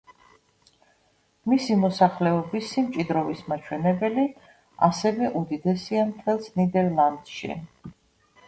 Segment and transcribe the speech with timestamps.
[1.51, 4.25] მისი მოსახლეობის სიმჭიდროვის მაჩვენებელი
[4.89, 7.61] ასევე უდიდესია მთელს ნიდერლანდში.